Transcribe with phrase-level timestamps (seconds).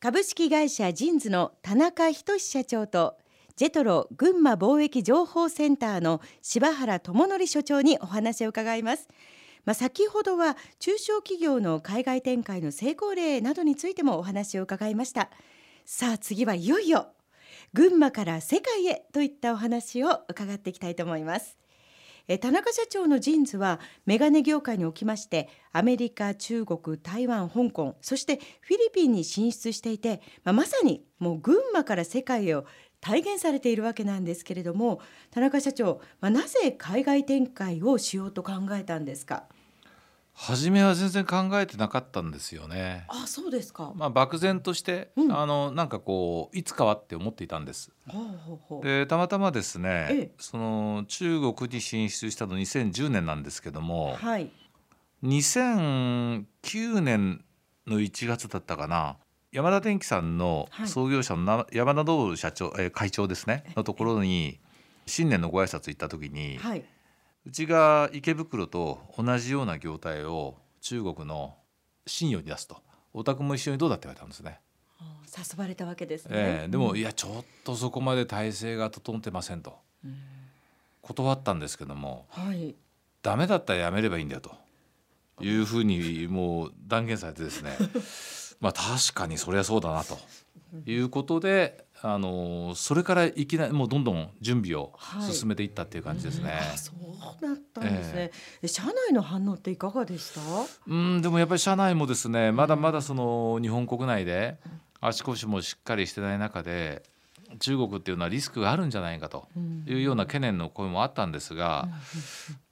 [0.00, 3.16] 株式会社ジンズの田中仁社長と
[3.56, 9.08] ジェトロ群馬貿易情報センターの柴原友範所長にお話を伺います。
[9.64, 15.30] まあ、先ほどは中小企業の海外展開の成功例などについてもお話を伺いました。
[15.84, 17.08] さあ次はいよいよ
[17.74, 21.58] 群馬から世界へといったお話を伺っていきたいと思います。
[22.36, 32.66] 田中社長のジンズはメガネ業界におきましてアメリカ中国台湾香港そしてフィリピンに進出していて、まあ、まさにもう群馬から世界を
[33.00, 39.44] 体現されているわけなんですけれども田中社長、まあ、なぜ海外展開をしようと考えたんですか？
[40.40, 43.04] 初めは全然考えてなかったんですよね。
[43.08, 43.92] あ、そうですか。
[43.96, 47.90] まあ漠然として、うん、あのなんかこういつかはって思っていたんです。
[48.06, 54.48] ほうほうほうでたまたまですね、ええ、その中国に進出したの2010年なんですけども、はい、
[55.24, 57.44] 2009年
[57.88, 59.16] の1月だったかな。
[59.50, 64.60] 山田電機さんの創業者の山田道社長、え会長ですねのところに
[65.06, 66.84] 新年のご挨拶行った時に、はい
[67.48, 71.54] うちが池袋と同じような業態を中国の
[72.06, 72.76] 信用に出すと。
[73.14, 74.60] お宅も一緒にどうだって言われたんですね。
[75.34, 80.18] 誘われたわけですね、えー、でも、うん、いやちょっとそこまで体制が整ってませんと、うん、
[81.00, 82.74] 断ったんですけども、はい、
[83.22, 84.52] ダメだったらやめればいいんだよと。
[85.40, 87.78] いうふうにもう断言されてですね。
[88.60, 90.18] まあ確かにそりゃそうだなと。
[90.84, 94.92] いうことであのそれからいきなりもうどんどん準備を
[95.32, 96.52] 進めていったっていう感じですね。
[96.52, 98.30] はい、そうだったんですね、
[98.62, 100.40] えー、社内の反応っていかがでした？
[100.86, 104.58] うんでもやっぱり社内もですねまだまだその日本国内で
[105.00, 107.02] 足腰もしっかりしてない中で
[107.58, 109.48] 中国っていうのはリスクがあるんじゃないかと
[109.86, 111.88] いうような懸念の声もあったんですが、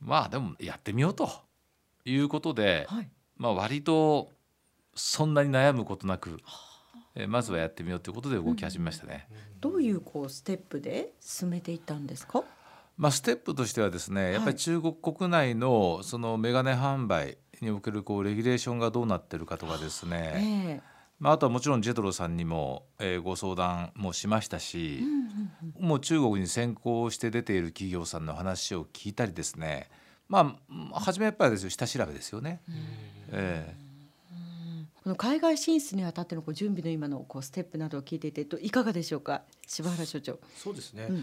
[0.00, 1.30] まあでもやってみようと
[2.06, 4.30] いうことで、はい、まあ割と
[4.94, 6.40] そんなに悩むことなく。
[7.14, 9.26] えまずはやってみようということで動き始めましたね。
[9.60, 12.44] どういうこうステップで進めていったんですか？
[12.96, 20.78] まあステップとしてはですね、やっぱり中国国内のそのメガネ販売におけるこうレギュレーションがどうなってるかとかですね。
[20.78, 29.90] えーまあ、あとはもちろんジェトロさんにも、えー、ご相談もしましたし、うんうん、もう中国に先行して出ている企業さんの話を聞いたりですね
[30.28, 30.56] ま
[30.94, 32.62] あ初めやっぱりですよ下調べですよね。
[33.32, 33.89] えー
[35.02, 39.42] この海外進出にあたってのこう準備の今のこうステップなどを聞いていていかがでしょうか？
[39.66, 40.38] 柴原所長。
[40.56, 41.18] そうですね、うん。
[41.20, 41.22] っ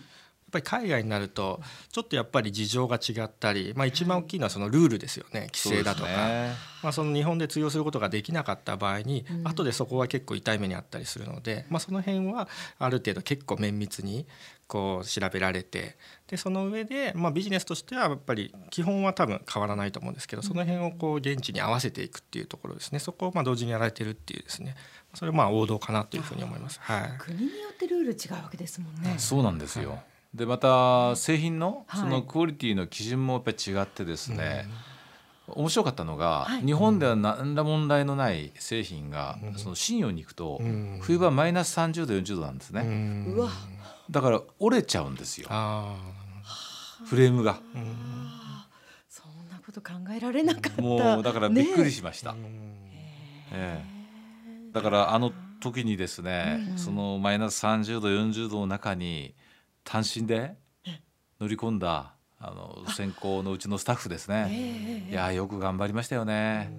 [0.52, 6.54] ぱり海外になるとちょっとやっぱり事情が違ったり、まあ、一番大きいのはそのルールですよね規制だとか、ね、
[6.84, 12.48] まあ、その日本で通用することができなかった場合に、うん、後でそこは結構痛い目にあったりするので、まあ、その辺は
[12.80, 14.26] ある程度結構綿密に
[14.68, 15.96] こう調べられて
[16.28, 23.00] でその上で、まあ、ビジネスとしてはやっぱり基本は多分変わらないと思うんですけどその辺をこう現地に合わせていくっていうところですね。
[23.00, 24.76] そこをまあ同時にやられてるっていうですね。
[25.14, 26.82] それはまあ王道かなというふうに思います。
[26.82, 29.16] はい、国によってルール違うわけですもんね。
[29.18, 34.68] そうなんですよ、はいでまた製品のそのクオリティの基準もやっぱり違ってですね、
[35.48, 43.50] 面白かったのが、はい、日本では何ら問題のない製品が、うん、その信用に行くと、うん、冬場マイナス30度40度なんですね、うん、
[44.12, 45.50] だから折れちゃうんですよ。
[47.06, 47.60] フレームが。
[49.10, 50.82] そんなこと考えられなかった。
[50.84, 52.40] もうだからびっくりしました、ね
[53.54, 53.84] え
[54.70, 55.32] え、だからあの
[55.62, 59.34] 時にですね、そのマイナス30度40度の中に
[59.88, 60.54] 単身で
[61.40, 66.70] 乗り込んだあの先行のうちのスタッフですね、いやよく頑張りましたよね。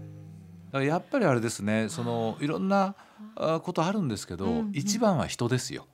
[0.66, 2.94] だからやっぱりあれですねそのいろんな
[3.62, 5.86] ことあるんですけど、うんうん、一番は人ですよ。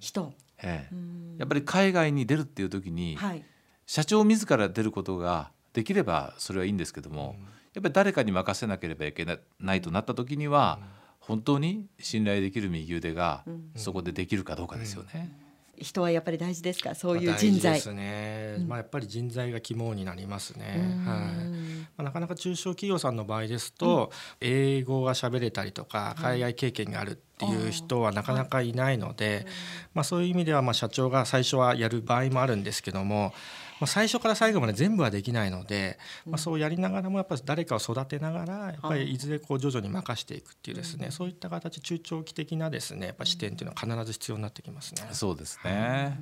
[0.00, 0.94] 人、ええ、
[1.38, 3.44] やっぱり海外に出るっていう時に、はい、
[3.86, 7.48] 社長自ら出ることができればそれはいいんですけども、うん、や
[7.78, 9.24] っぱり誰かに任せなければいけ
[9.60, 10.88] ないとなった時には、うん、
[11.20, 13.44] 本当に信頼できる右腕が
[13.76, 15.30] そこでできるかどうかですよね。
[15.42, 15.47] うん
[15.80, 16.94] 人はやっぱり大事ですか？
[16.94, 29.46] そういう人材ですね、うん、まあやっぱり人材が肝になりますね、はいまあ、なかなか中小企業さんの場合ですと、うん、英語が喋れたりとか海外経験があるっていう人はなかなかいないので、
[29.94, 33.32] まあ、そういう意味ではまあ社長が最初はやる場合もあるんですけども
[33.80, 39.16] まあ、最初から最後まで全部はできないので、まあ、そうやりながらもやっぱり誰かを育てながらやっぱりい。
[39.16, 45.08] ずれこう徐々に任していくっていうですね、そういった形中長期的なですねやっぱ視点っていうのは必ず必要になってきますね。
[45.12, 46.18] そうですね、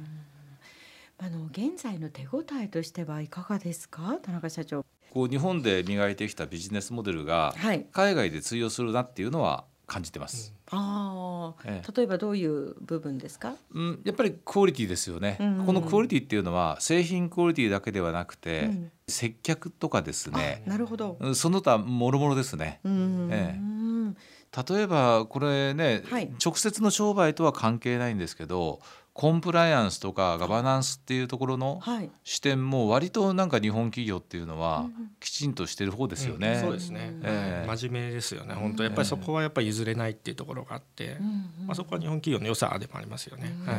[1.16, 4.18] あの現在の手応えとしてはいかがですか？
[4.22, 4.84] 田中社長
[5.16, 7.54] こう日本で磨いてきたビジネスモデルが
[7.90, 10.52] 海外で通用するなっていうのは感じてます。
[10.70, 13.54] うん、ああ、ええ、例えばどういう部分ですか？
[13.72, 15.38] うん、やっぱりクオリティですよね。
[15.40, 20.62] うんうん、このクオリティっていうのは製品クオリティだけではなくて、うん、接客とかですね。
[20.66, 21.16] なるほど。
[21.34, 22.80] その他もろもろですね。
[22.84, 28.80] うん、ええ、例えばこれね、はい、直接の商売とは関係ないんですけど
[29.16, 31.80] コンプライアンスとかガバナンスっていうところの
[32.22, 34.90] 視点も割となんか日本企業っていうのは
[35.20, 36.52] きちんとしてる方ですよね。
[36.56, 38.52] うん、そうですね、えー、真面目ですよね。
[38.52, 41.16] 本当やっぱりそこはやっぱり譲れないっていうところがあって、
[41.64, 43.56] まあ、そこは日本企業の良さでもありますよね。
[43.64, 43.76] はい。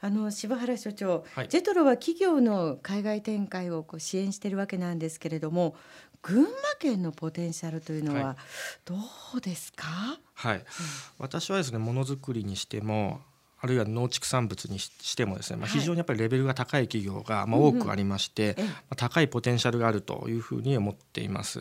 [0.00, 5.76] あの柴原所長、はい、ジェトロは企業の海外展開をこう支援しているわけなんですけれども
[6.20, 6.50] 群馬
[6.80, 8.36] 県のポテンシャルというのは
[8.84, 8.96] ど
[9.36, 9.86] うですか、
[10.34, 10.62] はい、うん、
[11.18, 13.20] 私はですねものづくりにしても
[13.64, 21.60] あるいは農畜産物にしてもですね、まあ、非常にやっぱりレベルが高い企業がまあ多くありまして、まあ、高いポテンシャルがあるというふうに思っています。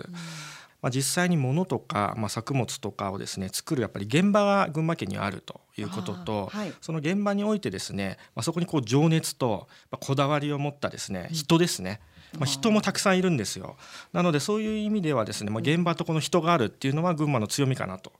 [0.82, 9.70] まあ、実際に物とか、まあ、作物とかをですね作るやっぱり現場が群馬県にあるということと、はい、その現場においてですね、まあ、そこにこう情熱と
[10.02, 12.02] こだわりを持ったですね人ですね、
[12.38, 13.78] まあ、人もたくさんいるんですよ。
[14.12, 18.12] なのでそういう意味ではですね、まあ、現場とこの人があるっていうのは群馬の強みかなと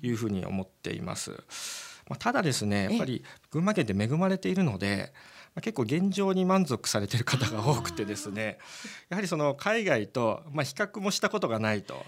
[0.00, 1.32] いうふうに思っています。
[2.12, 5.14] まあ、ただですねやっぱり群馬県って恵まれているので、
[5.54, 8.58] まあ、結構現状に満足されている方が多くてですね
[9.08, 12.04] やはりその海外と、まあ、比較もしたことがないと。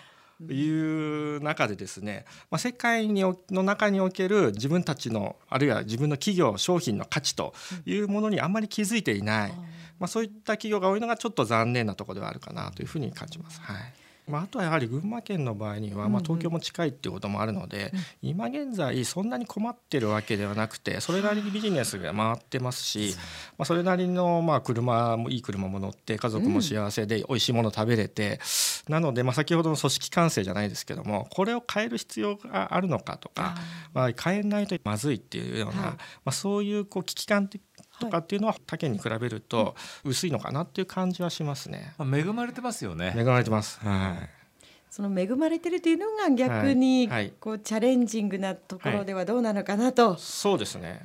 [0.51, 7.55] いう中でですね、まあ、世界にの中における自分たちのあるいは自分の企業商品の価値と
[7.87, 9.53] いうものにあんまり気づいていない、
[10.01, 13.61] まあ、そういった企業が多いのがちょっと残念なところではあるかなというふうに感じます。
[13.61, 23.15] はいまあ、あとはやはり群馬県の場合には、まあ、東京も近いっていうこともあるので、うんうん、今現在そんなに困ってるわけではなくてそれなりにビジネスが回ってますし、
[23.59, 28.41] まあ、それなりのまあ車もいい車も乗って家族も幸せで美味しいもの食べれて、
[28.89, 33.57] うん、なのでまあ先ほどの組織完成じゃないですけどもこれを変える必要があるのかとか、
[33.93, 35.97] まあ、変えないとまずいっていうような、ま
[36.27, 37.61] あ、そういうこう危機感的
[38.05, 39.75] とかっていうのは他県に比べると
[40.05, 41.95] 薄いのかなっていう感じはしますね。
[42.01, 43.15] 恵まれてますよね。
[43.17, 43.81] 恵まれてます。
[43.81, 44.45] はい。
[44.91, 47.09] その恵まれてるというのが逆に
[47.41, 50.11] こうチャレンジングなところではどうなのかなと。
[50.11, 51.01] はい、そうですね。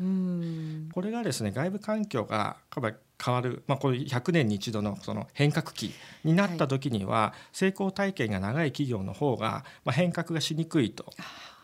[0.94, 5.92] これがですね外部環境が変わる、まあ、これ100年に一度のその変革期
[6.24, 11.12] になった時には、成功体験が長い企業の方が、まあ、変革がしにくいと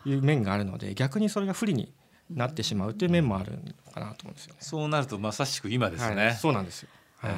[0.04, 1.92] いう面があるので逆にそれが不利に
[2.30, 3.58] なってしまうという面もあるの
[3.92, 4.58] かなと思うんですよね。
[4.60, 6.26] そうなるとまさしく今ですね。
[6.26, 6.88] はい、そうなんですよ。
[7.18, 7.32] はい、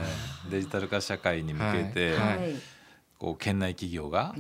[0.50, 2.54] デジタル化社会に向けて、はい、
[3.18, 4.34] こう県内企業が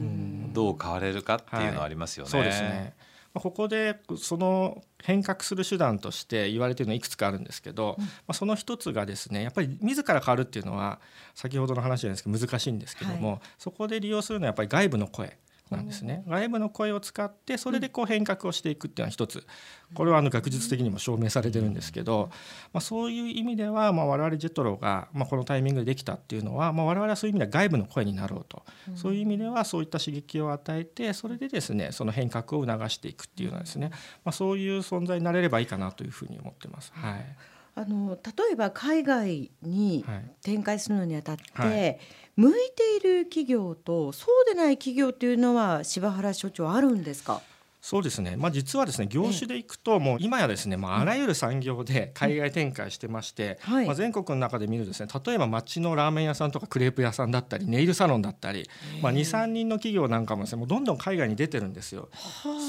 [0.52, 2.30] どう変われるかっていうのはありますよね。
[2.30, 2.94] そうですね。
[3.34, 10.98] ここでその変革する手段として言われているのはいくつかあるんですけど、まあ、その一つがですねやっぱり自ら変わるっていうのは
[11.34, 15.38] 先ほどの話じゃないですけど難しいんですけども、そこで利用するのはやっぱり外部の声
[15.76, 15.86] なん。
[15.86, 19.46] ですね外部の声を使ってそれでこう変革をしていくっていうのは一つ。
[19.94, 22.28] これはあの学術的にも証明されてるんですけど、
[22.74, 28.62] まあ、そういう意味ではまあ我々ジェトロがまあこのタイミングでできたっていうのはまあ我々はそういう意味では外部の声になろうと。
[28.94, 33.90] そういう意味ではそういった刺激を与えてそれでですねその変革を促していくっていうのはですね
[34.24, 36.92] まあそういう存在になれればいいかなというふうに思ってます。
[36.94, 37.36] はい
[37.78, 40.04] あの例えば海外に
[40.42, 41.70] 展開するのにあたって、はい。
[41.70, 41.98] はい
[42.38, 47.42] 向いている企業とそうでない企業というのは柴原所長あるんですか？
[47.80, 58.68] そうですね、まあ、実はですね業種でいくともう今やですね、まあ、あらゆる産業で海外展開してまして、うんはい、まあ、全国の中で見るとですね例えば町のラーメン屋さんとかクレープ屋さんだったりネイルサロンだったり、
[59.00, 62.08] まあ、23人の企業なんかもですねもうどんどん海外に出てるんですよ。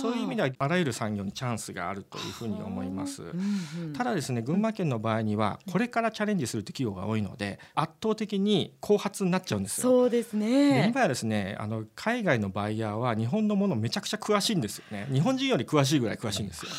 [0.01, 3.23] そういう意味ではあらゆる産業にチャンスがあるというふうに思います。
[3.93, 9.89] ただですね群馬県の場合にはこれからチャレンジする企業が多いので圧倒的に後発になっちゃうんですよ。
[9.89, 10.89] そうですね。
[10.89, 14.98] 今やですねあの海外のバイヤーは日本のものめちゃくちゃ詳しいんですよね。
[15.11, 16.71] 日本人より詳しいぐらい詳しいんですよ。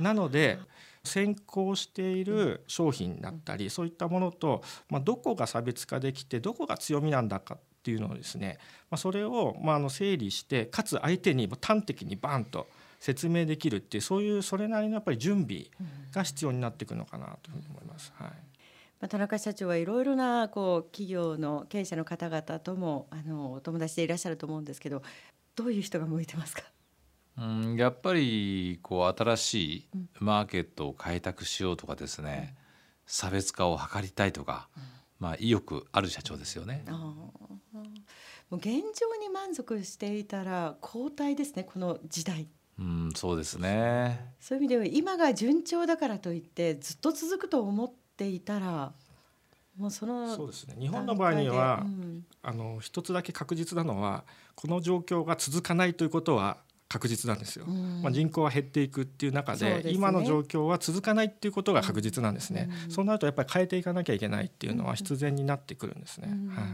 [0.00, 0.58] なので
[1.04, 8.58] 先行している商品だったりそういったものと、まあ、どこが差別化できてどこが強みなんだかっていうのをですね、
[8.90, 12.66] まあ、それをまああの整理してかつ相手に端的にバンと
[12.98, 15.66] 説明できるっていうそういうそれなりのやっぱり準備
[16.12, 18.12] が必要になっていくのかなというふうに思います。
[18.16, 18.34] はいま
[19.02, 25.02] あ、田中社長はいろいろなこう企業の経営者の方々ともあのお友達でいらっしゃると思うんですけど
[25.54, 26.62] どういう人が向いてますか？
[27.38, 29.88] うん、やっぱりこう新しい
[30.20, 32.56] マーケットを開拓しようとかですね、うん、
[33.06, 34.82] 差別化を図りたいとか、うん、
[35.20, 36.84] まあ意欲ある社長ですよね。
[36.88, 37.32] も
[38.52, 38.80] う現状
[39.20, 42.48] に満足していたら交代ですねこの時代。
[42.78, 44.34] うん、そうですね。
[44.40, 48.92] そういう意味では今が順調だからといってずっと続くと思っていたら。
[49.76, 54.24] もうそのそうですね日本の場合には、うん、あの一つだけ確実なのは
[54.54, 56.56] この状況が続かないということは
[56.96, 66.66] 確実なんですよ、まあ、人口は減っていくっていう中で、ね、今の状況は続かないっていうことが確実なんですね、そうなるとやっぱり変えていかなきゃいけないっていうのは必然になってくるんですね、はい。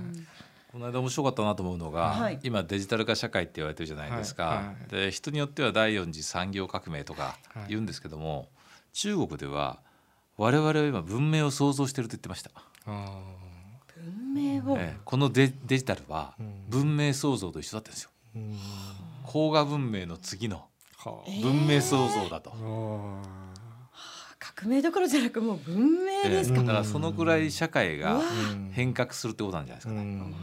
[0.70, 4.56] この間面白かったなと思うのが、はい、今デジタル化社会って言われてるじゃないですか、はい。
[4.58, 7.36] はい、で人によっては第四次産業革命とか
[7.68, 8.48] 言うんですけども、
[8.92, 9.80] 中国では
[10.36, 12.50] 我々は今文明を創造してると言ってました。
[12.86, 16.34] 文明を、えこのデデジタルは
[16.68, 18.10] 文明創造と一緒だったんですよ。
[19.24, 20.66] 工画文明の次の
[21.42, 22.52] 文明創造だと。
[22.54, 23.42] えー
[24.44, 28.20] 革命どころじゃなくもう文明ですか、だからそのぐらい社会が
[28.72, 30.34] 変革するってことなんじゃないですかね。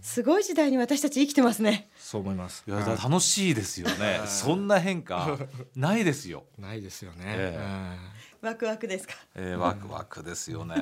[0.00, 1.88] すごい時代に私たち生きてますね。
[1.96, 2.64] そう思います。
[2.66, 4.20] いや楽しいですよね。
[4.26, 5.38] そんな変化
[5.76, 6.44] ないですよ。
[6.58, 7.24] ないですよね。
[7.36, 9.14] えー、ワクワクですか。
[9.36, 10.74] えー、ワクワクですよね。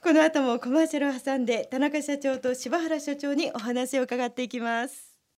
[0.00, 5.11] この後もコマーシャルを挟んで田中社長と柴原所長にお話を伺っていきます。